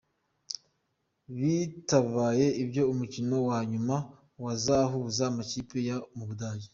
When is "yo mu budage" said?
5.89-6.67